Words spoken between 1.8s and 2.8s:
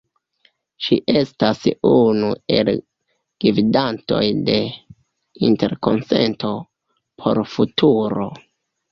unu el